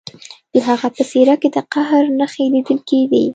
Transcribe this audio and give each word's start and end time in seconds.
د 0.53 0.55
هغه 0.67 0.87
په 0.95 1.03
څیره 1.11 1.35
کې 1.41 1.49
د 1.55 1.57
قهر 1.73 2.03
نښې 2.19 2.45
لیدل 2.53 2.79
کیدې 2.89 3.25